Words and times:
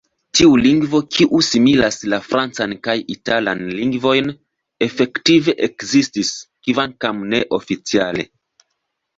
Tiu 0.37 0.53
lingvo, 0.59 0.99
kiu 1.17 1.41
similas 1.47 1.97
la 2.13 2.19
francan 2.29 2.73
kaj 2.87 2.95
italan 3.17 3.61
lingvojn, 3.81 4.31
efektive 4.87 5.55
ekzistis, 5.69 6.33
kvankam 6.71 7.25
ne 7.35 7.45
oficiale. 7.61 8.27